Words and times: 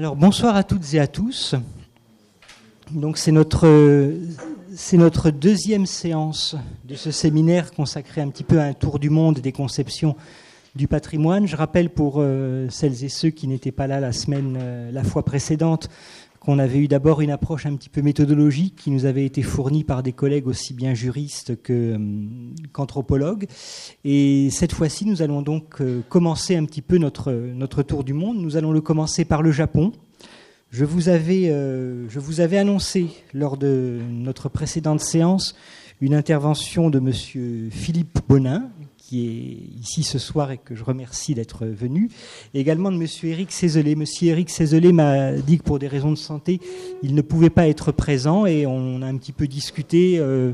Alors 0.00 0.14
bonsoir 0.14 0.54
à 0.54 0.62
toutes 0.62 0.94
et 0.94 1.00
à 1.00 1.08
tous. 1.08 1.56
Donc 2.92 3.18
c'est 3.18 3.32
notre 3.32 4.14
c'est 4.72 4.96
notre 4.96 5.30
deuxième 5.30 5.86
séance 5.86 6.54
de 6.84 6.94
ce 6.94 7.10
séminaire 7.10 7.72
consacré 7.72 8.20
un 8.20 8.28
petit 8.28 8.44
peu 8.44 8.60
à 8.60 8.62
un 8.62 8.74
tour 8.74 9.00
du 9.00 9.10
monde 9.10 9.40
des 9.40 9.50
conceptions 9.50 10.14
du 10.78 10.86
patrimoine. 10.86 11.46
Je 11.46 11.56
rappelle 11.56 11.90
pour 11.90 12.14
euh, 12.18 12.68
celles 12.70 13.04
et 13.04 13.08
ceux 13.08 13.30
qui 13.30 13.48
n'étaient 13.48 13.72
pas 13.72 13.88
là 13.88 13.98
la 14.00 14.12
semaine 14.12 14.56
euh, 14.58 14.90
la 14.92 15.02
fois 15.02 15.24
précédente 15.24 15.90
qu'on 16.38 16.60
avait 16.60 16.78
eu 16.78 16.86
d'abord 16.86 17.20
une 17.20 17.32
approche 17.32 17.66
un 17.66 17.74
petit 17.74 17.88
peu 17.88 18.00
méthodologique 18.00 18.76
qui 18.76 18.92
nous 18.92 19.04
avait 19.04 19.26
été 19.26 19.42
fournie 19.42 19.82
par 19.82 20.04
des 20.04 20.12
collègues 20.12 20.46
aussi 20.46 20.72
bien 20.72 20.94
juristes 20.94 21.52
euh, 21.68 21.98
qu'anthropologues. 22.72 23.46
Et 24.04 24.48
cette 24.50 24.72
fois-ci, 24.72 25.04
nous 25.04 25.20
allons 25.20 25.42
donc 25.42 25.82
commencer 26.08 26.54
un 26.54 26.64
petit 26.64 26.80
peu 26.80 26.96
notre, 26.96 27.82
tour 27.82 28.04
du 28.04 28.12
monde. 28.12 28.38
Nous 28.38 28.56
allons 28.56 28.70
le 28.70 28.80
commencer 28.80 29.24
par 29.24 29.42
le 29.42 29.50
Japon. 29.50 29.92
Je 30.70 30.84
vous 30.84 31.08
avais, 31.08 31.46
je 31.48 32.18
vous 32.20 32.40
avais 32.40 32.56
annoncé 32.56 33.08
lors 33.34 33.56
de 33.56 33.98
notre 34.08 34.48
précédente 34.48 35.00
séance 35.00 35.56
une 36.00 36.14
intervention 36.14 36.88
de 36.88 37.00
Monsieur 37.00 37.68
Philippe 37.70 38.20
Bonin, 38.28 38.70
qui 39.08 39.26
est 39.26 39.80
ici 39.80 40.02
ce 40.02 40.18
soir 40.18 40.50
et 40.50 40.58
que 40.58 40.74
je 40.74 40.84
remercie 40.84 41.34
d'être 41.34 41.64
venu, 41.64 42.10
et 42.52 42.60
également 42.60 42.92
de 42.92 42.96
M. 42.96 43.06
Éric 43.22 43.50
Cézelet. 43.52 43.92
M. 43.92 44.04
Éric 44.20 44.50
Cézelet 44.50 44.92
m'a 44.92 45.32
dit 45.32 45.56
que 45.56 45.62
pour 45.62 45.78
des 45.78 45.88
raisons 45.88 46.10
de 46.10 46.18
santé, 46.18 46.60
il 47.02 47.14
ne 47.14 47.22
pouvait 47.22 47.48
pas 47.48 47.68
être 47.68 47.90
présent 47.90 48.44
et 48.44 48.66
on 48.66 49.00
a 49.00 49.06
un 49.06 49.16
petit 49.16 49.32
peu 49.32 49.46
discuté, 49.46 50.18
euh, 50.18 50.52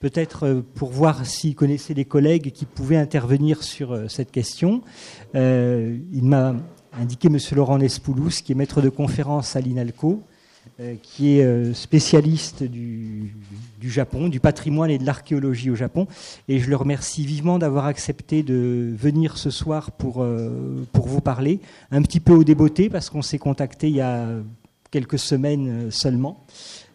peut-être 0.00 0.46
euh, 0.46 0.62
pour 0.74 0.90
voir 0.90 1.24
s'il 1.24 1.54
connaissait 1.54 1.94
des 1.94 2.04
collègues 2.04 2.50
qui 2.50 2.64
pouvaient 2.64 2.96
intervenir 2.96 3.62
sur 3.62 3.92
euh, 3.92 4.08
cette 4.08 4.32
question. 4.32 4.82
Il 5.34 6.24
m'a 6.24 6.56
indiqué 6.92 7.28
M. 7.28 7.38
Laurent 7.54 7.78
Nespoulous, 7.78 8.42
qui 8.44 8.50
est 8.50 8.56
maître 8.56 8.82
de 8.82 8.88
conférence 8.88 9.54
à 9.54 9.60
l'INALCO, 9.60 10.20
qui 11.02 11.38
est 11.38 11.44
euh, 11.44 11.74
spécialiste 11.74 12.62
du, 12.62 13.34
Japon, 13.82 14.28
du 14.28 14.40
patrimoine 14.40 14.90
et 14.90 14.98
de 14.98 15.04
l'archéologie 15.04 15.70
au 15.70 15.74
Japon. 15.74 16.06
Et 16.48 16.58
je 16.58 16.70
le 16.70 16.76
remercie 16.76 17.26
vivement 17.26 17.58
d'avoir 17.58 17.86
accepté 17.86 18.42
de 18.42 18.94
venir 18.96 19.36
ce 19.36 19.50
soir 19.50 19.90
pour, 19.92 20.22
euh, 20.22 20.86
pour 20.92 21.06
vous 21.06 21.20
parler, 21.20 21.60
un 21.90 22.02
petit 22.02 22.20
peu 22.20 22.32
au 22.32 22.44
débeauté, 22.44 22.88
parce 22.88 23.10
qu'on 23.10 23.22
s'est 23.22 23.38
contacté 23.38 23.88
il 23.88 23.96
y 23.96 24.00
a 24.00 24.26
quelques 24.90 25.18
semaines 25.18 25.90
seulement. 25.90 26.44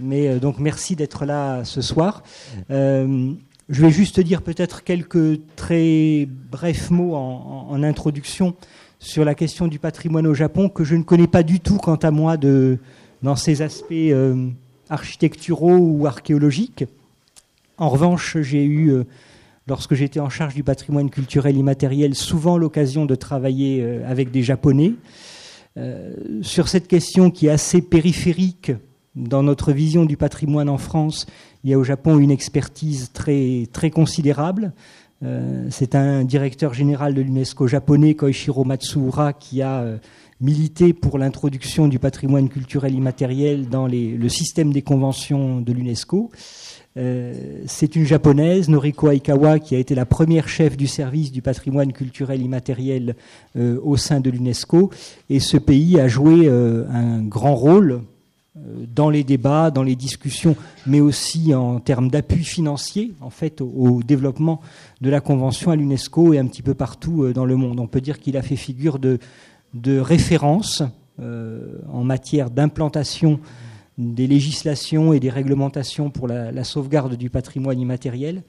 Mais 0.00 0.40
donc 0.40 0.58
merci 0.58 0.96
d'être 0.96 1.24
là 1.24 1.64
ce 1.64 1.80
soir. 1.80 2.24
je 2.68 3.36
vais 3.68 3.90
juste 3.90 4.18
dire 4.18 4.42
peut-être 4.42 4.82
quelques 4.82 5.40
très 5.54 6.26
brefs 6.50 6.90
mots 6.90 7.14
en 7.14 7.82
introduction 7.84 8.56
sur 8.98 9.24
la 9.24 9.34
question 9.34 9.68
du 9.68 9.78
patrimoine 9.78 10.26
au 10.26 10.34
Japon, 10.34 10.68
que 10.68 10.84
je 10.84 10.94
ne 10.94 11.02
connais 11.02 11.26
pas 11.26 11.42
du 11.42 11.60
tout 11.60 11.76
quant 11.76 11.96
à 11.96 12.10
moi 12.10 12.36
de 12.36 12.78
dans 13.22 13.36
ses 13.36 13.62
aspects 13.62 13.92
euh, 13.92 14.48
architecturaux 14.88 15.76
ou 15.76 16.06
archéologiques. 16.06 16.84
En 17.78 17.88
revanche, 17.88 18.36
j'ai 18.40 18.64
eu, 18.64 18.90
euh, 18.90 19.04
lorsque 19.66 19.94
j'étais 19.94 20.20
en 20.20 20.28
charge 20.28 20.54
du 20.54 20.62
patrimoine 20.62 21.10
culturel 21.10 21.56
immatériel, 21.56 22.14
souvent 22.14 22.58
l'occasion 22.58 23.06
de 23.06 23.14
travailler 23.14 23.80
euh, 23.82 24.08
avec 24.08 24.30
des 24.30 24.42
Japonais 24.42 24.94
sur 26.42 26.68
cette 26.68 26.86
question 26.86 27.30
qui 27.30 27.46
est 27.46 27.50
assez 27.50 27.80
périphérique 27.80 28.72
dans 29.16 29.42
notre 29.42 29.72
vision 29.72 30.04
du 30.04 30.18
patrimoine 30.18 30.68
en 30.68 30.76
France. 30.76 31.24
Il 31.64 31.70
y 31.70 31.72
a 31.72 31.78
au 31.78 31.82
Japon 31.82 32.18
une 32.18 32.30
expertise 32.30 33.10
très, 33.14 33.66
très 33.72 33.88
considérable. 33.88 34.74
C'est 35.70 35.94
un 35.94 36.24
directeur 36.24 36.74
général 36.74 37.14
de 37.14 37.22
l'UNESCO 37.22 37.68
japonais, 37.68 38.14
Koichiro 38.14 38.64
Matsuura, 38.64 39.32
qui 39.32 39.62
a 39.62 39.84
milité 40.40 40.92
pour 40.92 41.18
l'introduction 41.18 41.86
du 41.86 42.00
patrimoine 42.00 42.48
culturel 42.48 42.94
immatériel 42.94 43.68
dans 43.68 43.86
le 43.86 44.28
système 44.28 44.72
des 44.72 44.82
conventions 44.82 45.60
de 45.60 45.72
l'UNESCO. 45.72 46.30
Euh, 46.98 47.62
c'est 47.66 47.96
une 47.96 48.04
japonaise, 48.04 48.68
Noriko 48.68 49.10
Aikawa, 49.10 49.58
qui 49.58 49.74
a 49.74 49.78
été 49.78 49.94
la 49.94 50.04
première 50.04 50.48
chef 50.48 50.76
du 50.76 50.86
service 50.86 51.32
du 51.32 51.40
patrimoine 51.40 51.92
culturel 51.92 52.42
immatériel 52.42 53.16
euh, 53.56 53.78
au 53.82 53.96
sein 53.96 54.20
de 54.20 54.30
l'UNESCO. 54.30 54.90
Et 55.30 55.40
ce 55.40 55.56
pays 55.56 55.98
a 55.98 56.08
joué 56.08 56.48
euh, 56.48 56.84
un 56.90 57.22
grand 57.22 57.54
rôle 57.54 58.02
dans 58.54 59.08
les 59.08 59.24
débats, 59.24 59.70
dans 59.70 59.82
les 59.82 59.96
discussions, 59.96 60.56
mais 60.86 61.00
aussi 61.00 61.54
en 61.54 61.80
termes 61.80 62.10
d'appui 62.10 62.44
financier, 62.44 63.14
en 63.20 63.30
fait, 63.30 63.60
au, 63.60 64.02
développement 64.02 64.60
de 65.00 65.08
la 65.08 65.20
convention 65.20 65.70
à 65.70 65.76
l'UNESCO 65.76 66.34
et 66.34 66.38
un 66.38 66.46
petit 66.46 66.62
peu 66.62 66.74
partout 66.74 67.32
dans 67.32 67.46
le 67.46 67.56
monde. 67.56 67.80
On 67.80 67.86
peut 67.86 68.02
dire 68.02 68.18
qu'il 68.18 68.36
a 68.36 68.42
fait 68.42 68.56
figure 68.56 68.98
de, 68.98 69.18
référence 69.98 70.82
euh, 71.20 71.78
en 71.90 72.04
matière 72.04 72.50
d'implantation 72.50 73.40
des 73.96 74.26
législations 74.26 75.12
et 75.12 75.20
des 75.20 75.30
réglementations 75.30 76.10
pour 76.10 76.28
la 76.28 76.64
sauvegarde 76.64 77.16
du 77.16 77.30
patrimoine 77.30 77.80
immatériel. 77.80 78.42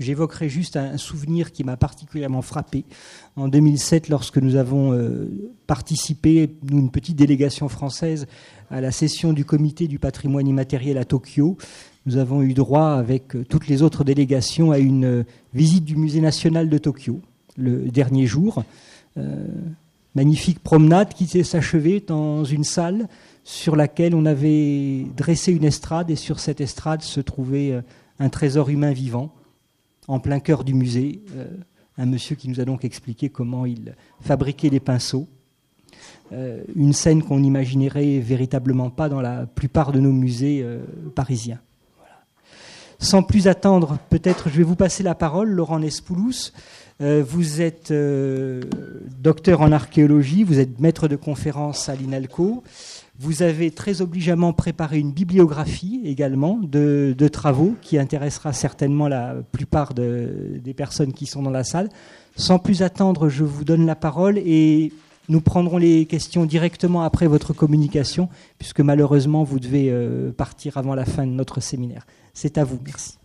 J'évoquerai 0.00 0.48
juste 0.48 0.78
un 0.78 0.96
souvenir 0.96 1.52
qui 1.52 1.62
m'a 1.62 1.76
particulièrement 1.76 2.40
frappé 2.40 2.84
en 3.36 3.48
2007 3.48 4.08
lorsque 4.08 4.38
nous 4.38 4.56
avons 4.56 4.94
euh, 4.94 5.28
participé, 5.66 6.56
nous, 6.62 6.78
une 6.78 6.90
petite 6.90 7.16
délégation 7.16 7.68
française, 7.68 8.26
à 8.70 8.80
la 8.80 8.92
session 8.92 9.34
du 9.34 9.44
comité 9.44 9.88
du 9.88 9.98
patrimoine 9.98 10.48
immatériel 10.48 10.96
à 10.96 11.04
Tokyo. 11.04 11.58
Nous 12.06 12.16
avons 12.16 12.40
eu 12.40 12.54
droit, 12.54 12.92
avec 12.92 13.36
toutes 13.50 13.68
les 13.68 13.82
autres 13.82 14.02
délégations, 14.02 14.70
à 14.70 14.78
une 14.78 15.26
visite 15.52 15.84
du 15.84 15.96
musée 15.96 16.22
national 16.22 16.70
de 16.70 16.78
Tokyo 16.78 17.20
le 17.58 17.90
dernier 17.90 18.26
jour. 18.26 18.64
Euh, 19.18 19.46
magnifique 20.14 20.60
promenade 20.60 21.12
qui 21.12 21.26
s'est 21.26 21.44
s'achever 21.44 22.02
dans 22.04 22.42
une 22.44 22.64
salle 22.64 23.06
sur 23.44 23.76
laquelle 23.76 24.14
on 24.14 24.24
avait 24.24 25.04
dressé 25.14 25.52
une 25.52 25.64
estrade 25.64 26.10
et 26.10 26.16
sur 26.16 26.40
cette 26.40 26.62
estrade 26.62 27.02
se 27.02 27.20
trouvait 27.20 27.72
euh, 27.72 27.82
un 28.18 28.30
trésor 28.30 28.70
humain 28.70 28.92
vivant 28.92 29.30
en 30.10 30.20
plein 30.20 30.40
cœur 30.40 30.64
du 30.64 30.74
musée. 30.74 31.20
Euh, 31.36 31.46
un 31.98 32.06
monsieur 32.06 32.36
qui 32.36 32.48
nous 32.48 32.60
a 32.60 32.64
donc 32.64 32.84
expliqué 32.84 33.28
comment 33.28 33.66
il 33.66 33.94
fabriquait 34.20 34.70
les 34.70 34.80
pinceaux. 34.80 35.28
Euh, 36.32 36.62
une 36.76 36.92
scène 36.92 37.22
qu'on 37.22 37.40
n'imaginerait 37.40 38.18
véritablement 38.20 38.90
pas 38.90 39.08
dans 39.08 39.20
la 39.20 39.46
plupart 39.46 39.92
de 39.92 40.00
nos 40.00 40.12
musées 40.12 40.64
parisiens. 41.14 41.60
Voilà. 41.98 42.14
Sans 42.98 43.22
plus 43.22 43.48
attendre, 43.48 43.98
peut-être 44.08 44.48
je 44.48 44.56
vais 44.58 44.62
vous 44.62 44.76
passer 44.76 45.02
la 45.02 45.14
parole, 45.14 45.50
Laurent 45.50 45.78
Nespoulous. 45.78 46.52
Euh, 47.00 47.24
vous 47.26 47.62
êtes 47.62 47.92
euh, 47.92 48.60
docteur 49.22 49.62
en 49.62 49.72
archéologie, 49.72 50.44
vous 50.44 50.58
êtes 50.58 50.80
maître 50.80 51.08
de 51.08 51.16
conférence 51.16 51.88
à 51.88 51.94
l'INALCO. 51.94 52.62
Vous 53.22 53.42
avez 53.42 53.70
très 53.70 54.00
obligeamment 54.00 54.54
préparé 54.54 54.98
une 54.98 55.12
bibliographie 55.12 56.00
également 56.06 56.58
de, 56.62 57.14
travaux 57.30 57.74
qui 57.82 57.98
intéressera 57.98 58.54
certainement 58.54 59.08
la 59.08 59.34
plupart 59.52 59.92
de, 59.92 60.58
des 60.64 60.72
personnes 60.72 61.12
qui 61.12 61.26
sont 61.26 61.42
dans 61.42 61.50
la 61.50 61.62
salle. 61.62 61.90
Sans 62.36 62.58
plus 62.58 62.80
attendre, 62.80 63.28
je 63.28 63.44
vous 63.44 63.62
donne 63.62 63.84
la 63.84 63.94
parole 63.94 64.38
et 64.38 64.90
nous 65.28 65.42
prendrons 65.42 65.76
les 65.76 66.06
questions 66.06 66.46
directement 66.46 67.02
après 67.02 67.26
votre 67.26 67.52
communication, 67.52 68.30
puisque 68.56 68.80
malheureusement 68.80 69.44
vous 69.44 69.60
devez 69.60 69.90
euh, 69.90 70.32
partir 70.32 70.78
avant 70.78 70.94
la 70.94 71.04
fin 71.04 71.26
de 71.26 71.32
notre 71.32 71.60
séminaire. 71.60 72.06
C'est 72.32 72.56
à 72.56 72.64
vous. 72.64 72.78
Merci. 72.86 73.18